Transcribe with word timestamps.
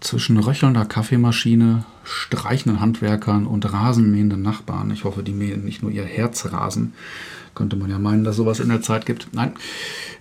zwischen 0.00 0.38
röchelnder 0.38 0.84
Kaffeemaschine, 0.84 1.84
streichenden 2.04 2.80
Handwerkern 2.80 3.46
und 3.46 3.72
rasenmähenden 3.72 4.42
Nachbarn. 4.42 4.90
Ich 4.90 5.04
hoffe, 5.04 5.22
die 5.22 5.32
mähen 5.32 5.64
nicht 5.64 5.82
nur 5.82 5.90
ihr 5.90 6.04
Herzrasen. 6.04 6.94
Könnte 7.54 7.76
man 7.76 7.90
ja 7.90 7.98
meinen, 7.98 8.24
dass 8.24 8.36
sowas 8.36 8.60
in 8.60 8.68
der 8.68 8.82
Zeit 8.82 9.06
gibt. 9.06 9.28
Nein, 9.32 9.52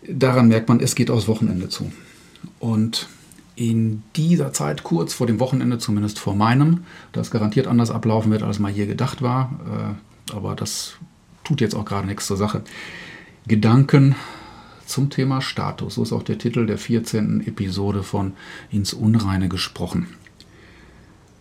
daran 0.10 0.48
merkt 0.48 0.70
man, 0.70 0.80
es 0.80 0.96
geht 0.96 1.12
aufs 1.12 1.28
Wochenende 1.28 1.70
zu. 1.70 1.92
Und 2.60 3.08
in 3.56 4.04
dieser 4.16 4.54
Zeit, 4.54 4.84
kurz 4.84 5.14
vor 5.14 5.28
dem 5.28 5.40
Wochenende, 5.40 5.78
zumindest 5.78 6.20
vor 6.20 6.36
meinem, 6.36 6.84
das 7.12 7.32
garantiert 7.32 7.68
anders 7.68 7.92
ablaufen 7.92 8.32
wird, 8.32 8.44
als 8.44 8.60
mal 8.60 8.72
hier 8.72 8.88
gedacht 8.88 9.22
war, 9.22 9.98
äh, 10.32 10.34
aber 10.36 10.56
das 10.56 10.96
tut 11.44 11.62
jetzt 11.62 11.76
auch 11.76 11.86
gerade 11.86 12.08
nichts 12.08 12.28
zur 12.28 12.38
Sache. 12.38 12.64
Gedanken 13.48 14.16
zum 14.88 15.10
Thema 15.10 15.42
Status. 15.42 15.96
So 15.96 16.04
ist 16.04 16.14
auch 16.14 16.24
der 16.24 16.38
Titel 16.38 16.66
der 16.66 16.78
14. 16.78 17.46
Episode 17.46 18.04
von 18.04 18.34
Ins 18.72 18.94
Unreine 18.94 19.50
gesprochen. 19.50 20.08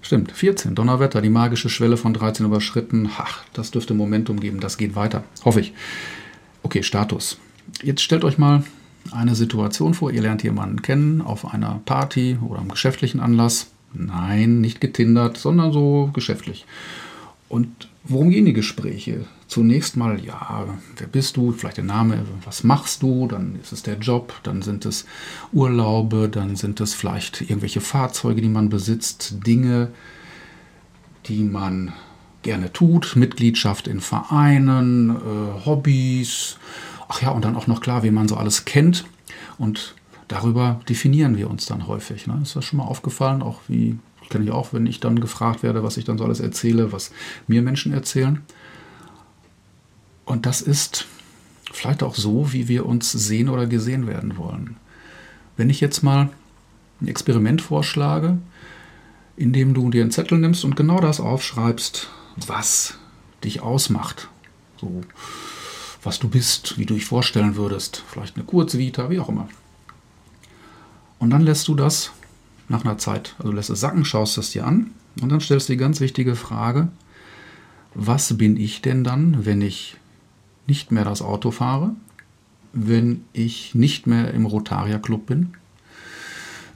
Stimmt, 0.03 0.31
14. 0.33 0.75
Donnerwetter, 0.75 1.21
die 1.21 1.31
magische 1.31 1.69
Schwelle 1.69 1.97
von 1.97 2.15
13 2.15 2.47
überschritten. 2.47 3.11
Ach, 3.17 3.43
das 3.53 3.73
dürfte 3.73 3.95
Momentum 3.95 4.39
geben, 4.39 4.61
das 4.61 4.79
geht 4.79 4.95
weiter. 4.95 5.25
Hoffe 5.45 5.61
ich. 5.61 5.73
Okay, 6.63 6.83
Status. 6.83 7.39
Jetzt 7.83 8.03
stellt 8.03 8.23
euch 8.23 8.39
mal 8.39 8.63
eine 9.11 9.35
Situation 9.35 9.95
vor, 9.95 10.11
ihr 10.11 10.23
lernt 10.23 10.43
jemanden 10.43 10.83
kennen 10.83 11.21
auf 11.21 11.53
einer 11.53 11.81
Party 11.85 12.39
oder 12.41 12.61
am 12.61 12.69
geschäftlichen 12.69 13.21
Anlass. 13.21 13.71
Nein, 13.93 14.61
nicht 14.61 14.81
getindert, 14.81 15.39
sondern 15.39 15.73
so 15.73 16.11
geschäftlich. 16.13 16.67
Und 17.49 17.89
worum 18.09 18.31
gehen 18.31 18.45
die 18.45 18.53
Gespräche? 18.53 19.27
Zunächst 19.47 19.97
mal, 19.97 20.23
ja, 20.25 20.67
wer 20.97 21.07
bist 21.07 21.37
du? 21.37 21.53
Vielleicht 21.53 21.77
der 21.77 21.85
Name, 21.85 22.25
was 22.45 22.65
machst 22.65 23.03
du? 23.03 23.29
Dann 23.29 23.59
ist 23.61 23.73
es 23.73 23.83
der 23.83 23.99
Job, 23.99 24.35
dann 24.43 24.63
sind 24.63 24.85
es 24.85 25.07
Urlaube, 25.53 26.29
dann 26.29 26.57
sind 26.57 26.81
es 26.81 26.95
vielleicht 26.95 27.43
irgendwelche 27.43 27.81
Fahrzeuge, 27.81 28.43
die 28.43 28.49
man 28.49 28.69
besitzt, 28.69 29.47
Dinge, 29.47 29.93
die 31.27 31.45
man 31.45 31.93
gerne 32.43 32.73
tut, 32.73 33.17
Mitgliedschaft 33.17 33.89
in 33.89 34.01
Vereinen, 34.01 35.11
äh, 35.11 35.67
Hobbys. 35.67 36.59
Ach 37.09 37.21
ja, 37.23 37.31
und 37.31 37.45
dann 37.45 37.57
auch 37.57 37.67
noch 37.67 37.81
klar, 37.81 38.03
wie 38.03 38.11
man 38.11 38.29
so 38.29 38.37
alles 38.37 38.65
kennt. 38.65 39.05
Und 39.59 39.95
darüber 40.29 40.81
definieren 40.89 41.37
wir 41.37 41.51
uns 41.51 41.67
dann 41.67 41.87
häufig. 41.87 42.27
Ne? 42.27 42.39
Ist 42.43 42.57
das 42.57 42.65
schon 42.65 42.79
mal 42.79 42.85
aufgefallen, 42.85 43.43
auch 43.43 43.61
wie 43.69 43.99
kenne 44.29 44.45
ich 44.45 44.51
auch, 44.51 44.73
wenn 44.73 44.87
ich 44.87 45.01
dann 45.01 45.21
gefragt 45.21 45.63
werde, 45.63 45.83
was 45.83 45.97
ich 45.97 46.05
dann 46.05 46.19
so 46.19 46.25
alles 46.25 46.41
erzähle, 46.41 46.93
was 46.93 47.11
mir 47.47 47.63
Menschen 47.63 47.93
erzählen. 47.93 48.43
Und 50.25 50.47
das 50.47 50.61
ist 50.61 51.07
vielleicht 51.73 52.03
auch 52.03 52.15
so, 52.15 52.53
wie 52.53 52.69
wir 52.69 52.87
uns 52.87 53.13
sehen 53.13 53.49
oder 53.49 53.67
gesehen 53.67 54.07
werden 54.07 54.37
wollen. 54.37 54.77
Wenn 55.57 55.71
ich 55.71 55.81
jetzt 55.81 56.03
mal 56.03 56.31
ein 57.01 57.09
Experiment 57.09 57.63
vorschlage, 57.63 58.39
in 59.37 59.53
dem 59.53 59.75
du 59.75 59.91
dir 59.91 60.03
einen 60.03 60.11
Zettel 60.11 60.39
nimmst 60.39 60.65
und 60.65 60.77
genau 60.77 61.01
das 61.01 61.21
aufschreibst, 61.21 62.09
was 62.47 62.99
dich 63.45 63.61
ausmacht. 63.61 64.29
So, 64.81 65.03
was 66.03 66.19
du 66.19 66.29
bist, 66.29 66.79
wie 66.79 66.87
du 66.87 66.95
dich 66.95 67.05
vorstellen 67.05 67.57
würdest. 67.57 68.03
Vielleicht 68.09 68.37
eine 68.37 68.45
Kurzvita, 68.45 69.11
wie 69.11 69.21
auch 69.21 69.29
immer. 69.29 69.49
Und 71.19 71.31
dann 71.31 71.43
lässt 71.43 71.69
du 71.69 71.75
das 71.75 72.13
nach 72.69 72.85
einer 72.85 72.99
Zeit, 72.99 73.35
also 73.39 73.53
lässt 73.53 73.71
es 73.71 73.81
sacken, 73.81 74.05
schaust 74.05 74.39
es 74.39 74.51
dir 74.51 74.67
an 74.67 74.91
und 75.21 75.31
dann 75.31 75.41
stellst 75.41 75.69
du 75.69 75.75
die 75.75 75.79
ganz 75.79 76.01
wichtige 76.01 76.37
Frage, 76.37 76.89
was 77.95 78.37
bin 78.37 78.57
ich 78.57 78.83
denn 78.83 79.05
dann, 79.05 79.47
wenn 79.47 79.63
ich 79.63 79.97
nicht 80.67 80.93
mehr 80.93 81.05
das 81.05 81.23
Auto 81.23 81.51
fahre, 81.51 81.93
wenn 82.73 83.25
ich 83.33 83.75
nicht 83.75 84.07
mehr 84.07 84.35
im 84.35 84.47
Rotaria 84.47 84.99
Club 84.99 85.27
bin, 85.27 85.55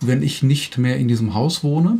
wenn 0.01 0.23
ich 0.23 0.43
nicht 0.43 0.79
mehr 0.79 0.97
in 0.97 1.09
diesem 1.09 1.35
Haus 1.35 1.63
wohne 1.63 1.99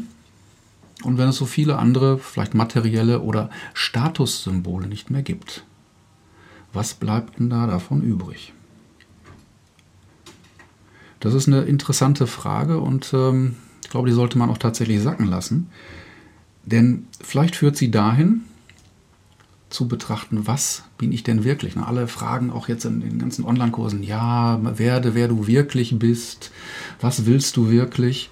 und 1.03 1.19
wenn 1.19 1.29
es 1.29 1.37
so 1.37 1.47
viele 1.47 1.79
andere, 1.79 2.19
vielleicht 2.19 2.55
materielle 2.55 3.21
oder 3.21 3.51
Statussymbole 3.75 4.87
nicht 4.87 5.11
mehr 5.11 5.23
gibt. 5.23 5.65
Was 6.73 6.95
bleibt 6.95 7.39
denn 7.39 7.51
da 7.51 7.67
davon 7.67 8.03
übrig? 8.03 8.53
Das 11.19 11.35
ist 11.35 11.49
eine 11.49 11.63
interessante 11.63 12.27
Frage 12.27 12.81
und 12.81 13.13
ähm, 13.13 13.57
ich 13.91 13.93
glaube, 13.93 14.07
die 14.07 14.15
sollte 14.15 14.39
man 14.39 14.51
auch 14.51 14.59
tatsächlich 14.59 15.03
sacken 15.03 15.27
lassen. 15.27 15.67
Denn 16.65 17.09
vielleicht 17.21 17.57
führt 17.57 17.77
sie 17.77 17.91
dahin, 17.91 18.43
zu 19.69 19.89
betrachten, 19.89 20.47
was 20.47 20.85
bin 20.97 21.11
ich 21.11 21.25
denn 21.25 21.43
wirklich? 21.43 21.77
Alle 21.77 22.07
fragen 22.07 22.53
auch 22.53 22.69
jetzt 22.69 22.85
in 22.85 23.01
den 23.01 23.19
ganzen 23.19 23.45
Online-Kursen, 23.45 24.05
ja, 24.05 24.61
werde, 24.79 25.17
wer 25.17 25.27
du 25.27 25.49
wirklich 25.49 25.99
bist, 25.99 26.53
was 27.01 27.27
willst 27.27 27.57
du 27.57 27.69
wirklich? 27.69 28.31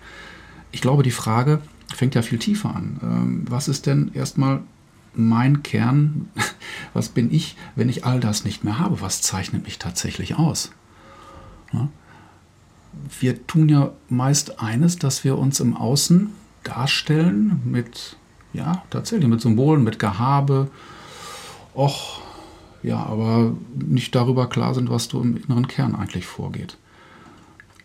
Ich 0.70 0.80
glaube, 0.80 1.02
die 1.02 1.10
Frage 1.10 1.60
fängt 1.92 2.14
ja 2.14 2.22
viel 2.22 2.38
tiefer 2.38 2.76
an. 2.76 3.00
Ähm, 3.02 3.44
was 3.50 3.66
ist 3.66 3.86
denn 3.86 4.12
erstmal 4.14 4.60
mein 5.12 5.64
Kern? 5.64 6.28
Was 6.94 7.08
bin 7.08 7.34
ich, 7.34 7.56
wenn 7.74 7.88
ich 7.88 8.04
all 8.04 8.20
das 8.20 8.44
nicht 8.44 8.62
mehr 8.62 8.78
habe? 8.78 9.00
Was 9.00 9.22
zeichnet 9.22 9.64
mich 9.64 9.80
tatsächlich 9.80 10.36
aus? 10.36 10.70
Wir 13.20 13.46
tun 13.46 13.68
ja 13.68 13.92
meist 14.08 14.60
eines, 14.60 14.98
dass 14.98 15.24
wir 15.24 15.38
uns 15.38 15.60
im 15.60 15.76
Außen 15.76 16.30
darstellen 16.64 17.60
mit, 17.64 18.16
ja, 18.52 18.82
tatsächlich 18.90 19.28
mit 19.28 19.40
Symbolen, 19.40 19.84
mit 19.84 19.98
Gehabe. 19.98 20.68
Och, 21.74 22.20
ja, 22.82 22.98
aber 22.98 23.54
nicht 23.74 24.14
darüber 24.14 24.48
klar 24.48 24.74
sind, 24.74 24.90
was 24.90 25.08
du 25.08 25.20
im 25.20 25.36
inneren 25.36 25.68
Kern 25.68 25.94
eigentlich 25.94 26.26
vorgeht. 26.26 26.76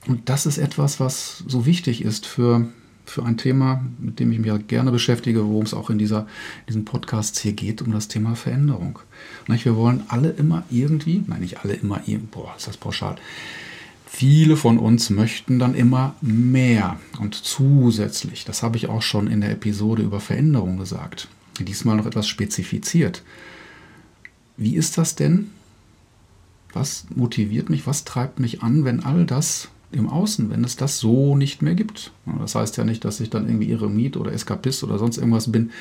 Und 0.08 0.30
das 0.30 0.46
ist 0.46 0.58
etwas, 0.58 1.00
was 1.00 1.44
so 1.48 1.66
wichtig 1.66 2.04
ist 2.04 2.26
für, 2.26 2.68
für 3.06 3.24
ein 3.24 3.38
Thema, 3.38 3.86
mit 4.00 4.20
dem 4.20 4.32
ich 4.32 4.40
mich 4.40 4.68
gerne 4.68 4.92
beschäftige, 4.92 5.46
worum 5.46 5.64
es 5.64 5.74
auch 5.74 5.90
in 5.90 5.98
dieser, 5.98 6.28
diesen 6.68 6.84
Podcasts 6.84 7.40
hier 7.40 7.54
geht, 7.54 7.82
um 7.82 7.92
das 7.92 8.10
Thema 8.10 8.36
Veränderung. 8.36 9.00
Wir 9.48 9.76
wollen 9.76 10.04
alle 10.10 10.30
immer 10.30 10.64
irgendwie, 10.70 11.24
nein, 11.28 11.42
nicht 11.42 11.64
alle 11.64 11.74
immer, 11.74 12.02
boah, 12.32 12.54
ist 12.58 12.68
das 12.68 12.78
pauschal, 12.78 13.16
Viele 14.16 14.58
von 14.58 14.78
uns 14.78 15.10
möchten 15.10 15.58
dann 15.58 15.74
immer 15.74 16.14
mehr 16.22 17.00
und 17.20 17.34
zusätzlich. 17.34 18.46
Das 18.46 18.62
habe 18.62 18.78
ich 18.78 18.88
auch 18.88 19.02
schon 19.02 19.26
in 19.26 19.42
der 19.42 19.50
Episode 19.50 20.04
über 20.04 20.20
Veränderung 20.20 20.78
gesagt. 20.78 21.30
Diesmal 21.60 21.98
noch 21.98 22.06
etwas 22.06 22.28
spezifiziert. 22.28 23.24
Wie 24.56 24.76
ist 24.76 25.00
das 25.00 25.16
denn? 25.16 25.50
Was 26.74 27.08
motiviert 27.16 27.72
mich? 27.72 27.88
Was 27.88 28.04
treibt 28.04 28.40
mich 28.40 28.62
an, 28.62 28.86
wenn 28.86 29.04
all 29.04 29.26
das 29.26 29.70
im 29.92 30.08
Außen, 30.08 30.52
wenn 30.52 30.64
es 30.64 30.76
das 30.76 31.00
so 31.00 31.36
nicht 31.36 31.64
mehr 31.64 31.74
gibt? 31.74 32.12
Das 32.40 32.54
heißt 32.54 32.78
ja 32.78 32.84
nicht, 32.84 33.04
dass 33.06 33.20
ich 33.20 33.32
dann 33.32 33.48
irgendwie 33.48 33.72
Eremit 33.72 34.16
oder 34.16 34.32
Eskapist 34.32 34.84
oder 34.84 35.00
sonst 35.00 35.18
irgendwas 35.18 35.52
bin, 35.52 35.72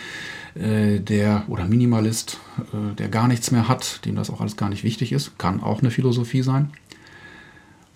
äh, 0.54 1.00
der 1.00 1.44
oder 1.48 1.66
Minimalist, 1.66 2.40
äh, 2.72 2.94
der 2.94 3.10
gar 3.10 3.28
nichts 3.28 3.50
mehr 3.50 3.68
hat, 3.68 4.06
dem 4.06 4.16
das 4.16 4.30
auch 4.30 4.40
alles 4.40 4.56
gar 4.56 4.70
nicht 4.70 4.84
wichtig 4.84 5.12
ist. 5.12 5.38
Kann 5.38 5.62
auch 5.62 5.80
eine 5.80 5.90
Philosophie 5.90 6.40
sein 6.40 6.70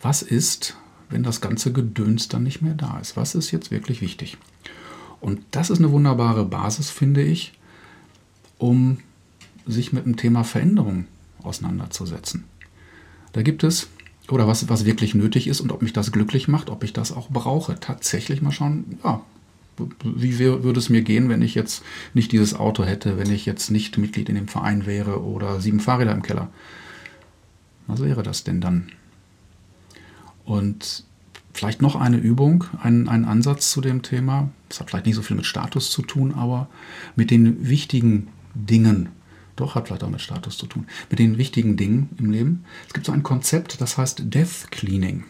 was 0.01 0.23
ist, 0.23 0.77
wenn 1.09 1.23
das 1.23 1.41
ganze 1.41 1.73
Gedöns 1.73 2.29
dann 2.29 2.43
nicht 2.43 2.62
mehr 2.62 2.75
da 2.75 2.99
ist? 2.99 3.17
Was 3.17 3.34
ist 3.34 3.51
jetzt 3.51 3.71
wirklich 3.71 4.01
wichtig? 4.01 4.37
Und 5.21 5.41
das 5.51 5.71
ist 5.71 5.79
eine 5.79 5.93
wunderbare 5.93 6.45
Basis, 6.45 6.91
finde 6.91 7.23
ich, 7.23 7.55
um 8.59 8.99
sich 9.67 9.93
mit 9.93 10.05
dem 10.05 10.17
Thema 10.17 10.45
Veränderung 10.45 11.07
auseinanderzusetzen. 11.43 12.45
Da 13.33 13.43
gibt 13.43 13.65
es, 13.65 13.89
oder 14.29 14.47
was, 14.47 14.69
was 14.69 14.84
wirklich 14.84 15.15
nötig 15.15 15.47
ist 15.47 15.61
und 15.61 15.73
ob 15.73 15.83
mich 15.83 15.93
das 15.93 16.13
glücklich 16.13 16.49
macht, 16.49 16.71
ob 16.71 16.84
ich 16.84 16.93
das 16.93 17.13
auch 17.13 17.28
brauche. 17.28 17.78
Tatsächlich 17.81 18.43
mal 18.43 18.53
schauen, 18.53 18.99
ja, 19.05 19.23
wie 20.05 20.39
würde 20.39 20.78
es 20.78 20.89
mir 20.89 21.03
gehen, 21.03 21.28
wenn 21.28 21.43
ich 21.43 21.55
jetzt 21.55 21.83
nicht 22.15 22.33
dieses 22.33 22.55
Auto 22.55 22.84
hätte, 22.84 23.19
wenn 23.19 23.31
ich 23.31 23.47
jetzt 23.47 23.71
nicht 23.71 23.99
Mitglied 23.99 24.28
in 24.28 24.34
dem 24.34 24.49
Verein 24.49 24.87
wäre 24.87 25.23
oder 25.23 25.61
sieben 25.61 25.81
Fahrräder 25.81 26.13
im 26.13 26.23
Keller? 26.23 26.49
Was 27.87 28.03
wäre 28.03 28.23
das 28.23 28.43
denn 28.45 28.61
dann? 28.61 28.91
Und 30.47 31.05
vielleicht 31.53 31.83
noch 31.83 31.97
eine 31.97 32.17
Übung, 32.17 32.65
ein, 32.83 33.09
ein 33.09 33.27
Ansatz 33.27 33.71
zu 33.71 33.83
dem 33.83 34.01
Thema. 34.01 34.49
Das 34.69 34.81
hat 34.81 34.89
vielleicht 34.89 35.07
nicht 35.07 35.16
so 35.16 35.22
viel 35.22 35.37
mit 35.37 35.45
Status 35.45 35.91
zu 35.91 36.03
tun, 36.03 36.33
aber 36.33 36.69
mit 37.16 37.31
den 37.31 37.69
wichtigen 37.69 38.28
Dingen. 38.54 39.10
Doch, 39.57 39.75
hat 39.75 39.89
vielleicht 39.89 40.04
auch 40.04 40.10
mit 40.10 40.21
Status 40.21 40.57
zu 40.57 40.66
tun. 40.66 40.87
Mit 41.10 41.19
den 41.19 41.37
wichtigen 41.37 41.77
Dingen 41.77 42.10
im 42.19 42.31
Leben. 42.31 42.65
Es 42.87 42.95
gibt 42.95 43.07
so 43.07 43.13
ein 43.13 43.22
Konzept, 43.22 43.81
das 43.81 43.98
heißt 43.98 44.22
Death 44.34 44.71
Cleaning. 44.71 45.25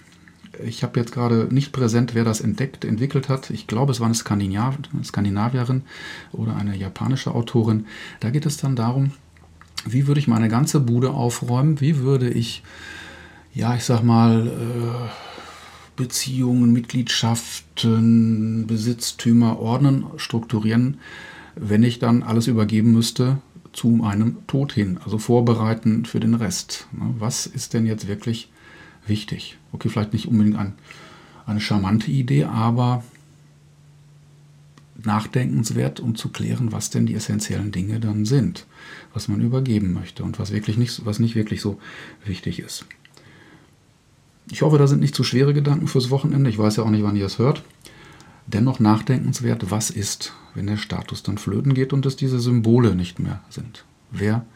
Ich 0.65 0.83
habe 0.83 0.99
jetzt 0.99 1.13
gerade 1.13 1.49
nicht 1.51 1.73
präsent, 1.73 2.15
wer 2.15 2.25
das 2.25 2.41
entdeckt, 2.41 2.85
entwickelt 2.85 3.29
hat. 3.29 3.51
Ich 3.51 3.67
glaube, 3.67 3.93
es 3.93 4.01
war 4.01 4.07
eine 4.07 4.15
Skandinav 4.15 4.79
Skandinavierin 5.05 5.83
oder 6.33 6.57
eine 6.57 6.77
japanische 6.77 7.35
Autorin. 7.35 7.87
Da 8.21 8.31
geht 8.31 8.47
es 8.47 8.57
dann 8.57 8.75
darum, 8.75 9.13
wie 9.87 10.07
würde 10.07 10.19
ich 10.19 10.29
meine 10.29 10.49
ganze 10.49 10.81
Bude 10.81 11.11
aufräumen? 11.11 11.81
Wie 11.81 11.99
würde 11.99 12.29
ich 12.29 12.63
ja, 13.57 13.75
ich 13.75 13.85
sag 13.85 14.03
mal, 14.03 14.49
äh, 14.49 15.09
Beziehungen, 15.97 16.75
Mitgliedschaften, 16.75 18.67
Besitztümer 18.67 19.59
ordnen, 19.59 20.05
strukturieren, 20.19 20.99
wenn 21.55 21.83
ich 21.83 21.99
dann 21.99 22.23
alles 22.23 22.49
übergeben 22.49 22.93
müsste 22.93 23.39
zu 23.73 23.89
meinem 23.89 24.37
Tod 24.47 24.75
hin, 24.75 24.99
also 25.03 25.17
vorbereiten 25.17 26.05
für 26.05 26.21
den 26.21 26.35
Rest. 26.35 26.87
Ne? 26.93 27.15
Was 27.19 27.47
ist 27.47 27.73
denn 27.73 27.87
jetzt 27.87 28.07
wirklich 28.09 28.51
wichtig? 29.07 29.57
Okay, 29.73 29.89
vielleicht 29.89 30.13
nicht 30.13 30.29
unbedingt 30.29 30.59
ein, 30.59 30.75
eine 31.47 31.61
charmante 31.61 32.11
Idee, 32.11 32.45
aber 32.45 33.05
nachdenkenswert, 35.03 35.99
um 35.99 36.15
zu 36.15 36.29
klären, 36.29 36.73
was 36.73 36.91
denn 36.91 37.07
die 37.07 37.15
essentiellen 37.15 37.73
Dinge 37.73 38.01
dann 38.01 38.27
sind, 38.27 38.67
was 39.15 39.29
man 39.29 39.41
übergeben 39.41 39.95
möchte 39.95 40.25
und 40.25 40.39
was 40.39 40.53
wirklich 40.53 40.77
nicht, 40.77 41.07
was 41.07 41.21
nicht 41.21 41.37
wirklich 41.37 41.63
so 41.63 41.81
wichtig 42.27 42.59
ist. 42.59 42.85
Ich 44.51 44.63
hoffe, 44.63 44.79
da 44.79 44.87
sind 44.87 45.01
nicht 45.01 45.15
zu 45.15 45.25
schwere 45.25 45.55
Gedanken 45.55 45.89
fürs 45.89 46.11
Wochenende. 46.11 46.49
Ich 46.51 46.59
weiß 46.59 46.77
ja 46.77 46.85
auch 46.85 46.91
nicht, 46.91 47.03
wann 47.03 47.17
ihr 47.17 47.27
es 47.27 47.39
hört. 47.39 47.63
Dennoch 48.47 48.79
nachdenkenswert, 48.79 49.71
was 49.71 49.91
ist, 49.91 50.33
wenn 50.55 50.69
der 50.69 50.77
Status 50.77 51.25
dann 51.25 51.37
flöten 51.37 51.75
geht 51.75 51.93
und 51.93 52.07
es 52.07 52.15
diese 52.15 52.39
Symbole 52.39 52.95
nicht 52.95 53.19
mehr 53.19 53.41
sind. 53.51 53.85
Wer 54.13 54.47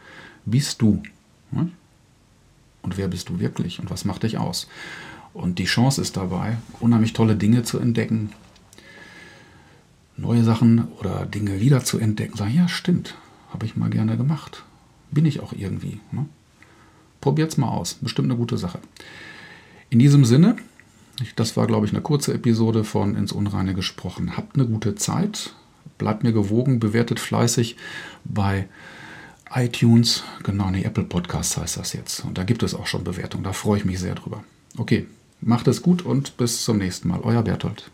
bist 0.45 0.81
du? 0.81 1.03
Und 1.51 2.97
wer 2.97 3.09
bist 3.09 3.29
du 3.29 3.39
wirklich? 3.39 3.79
Und 3.79 3.89
was 3.89 4.05
macht 4.05 4.23
dich 4.23 4.37
aus? 4.37 4.67
Und 5.33 5.59
die 5.59 5.65
Chance 5.65 6.01
ist 6.01 6.15
dabei, 6.17 6.57
unheimlich 6.79 7.13
tolle 7.13 7.35
Dinge 7.35 7.63
zu 7.63 7.79
entdecken, 7.79 8.31
neue 10.17 10.43
Sachen 10.43 10.87
oder 10.99 11.25
Dinge 11.25 11.59
wieder 11.59 11.83
zu 11.83 11.99
entdecken. 11.99 12.37
Sagen, 12.37 12.55
ja, 12.55 12.67
stimmt, 12.67 13.15
habe 13.51 13.65
ich 13.65 13.75
mal 13.75 13.89
gerne 13.89 14.17
gemacht. 14.17 14.63
Bin 15.11 15.25
ich 15.25 15.41
auch 15.41 15.51
irgendwie. 15.53 15.99
Ne? 16.11 16.25
Probiert's 17.19 17.57
mal 17.57 17.69
aus. 17.69 17.95
Bestimmt 17.95 18.29
eine 18.29 18.37
gute 18.37 18.57
Sache. 18.57 18.79
In 19.91 19.99
diesem 19.99 20.23
Sinne, 20.23 20.55
das 21.35 21.57
war, 21.57 21.67
glaube 21.67 21.85
ich, 21.85 21.91
eine 21.91 22.01
kurze 22.01 22.33
Episode 22.33 22.85
von 22.85 23.13
Ins 23.13 23.33
Unreine 23.33 23.73
gesprochen. 23.73 24.37
Habt 24.37 24.55
eine 24.55 24.65
gute 24.65 24.95
Zeit, 24.95 25.53
bleibt 25.97 26.23
mir 26.23 26.31
gewogen, 26.31 26.79
bewertet 26.79 27.19
fleißig 27.19 27.75
bei 28.23 28.69
iTunes, 29.53 30.23
genau, 30.43 30.71
nee, 30.71 30.83
Apple 30.83 31.03
Podcasts 31.03 31.57
heißt 31.57 31.75
das 31.75 31.91
jetzt. 31.91 32.23
Und 32.23 32.37
da 32.37 32.45
gibt 32.45 32.63
es 32.63 32.73
auch 32.73 32.87
schon 32.87 33.03
Bewertungen, 33.03 33.43
da 33.43 33.51
freue 33.51 33.79
ich 33.79 33.85
mich 33.85 33.99
sehr 33.99 34.15
drüber. 34.15 34.45
Okay, 34.77 35.07
macht 35.41 35.67
es 35.67 35.81
gut 35.81 36.03
und 36.03 36.37
bis 36.37 36.63
zum 36.63 36.77
nächsten 36.77 37.09
Mal. 37.09 37.19
Euer 37.19 37.41
Berthold. 37.41 37.91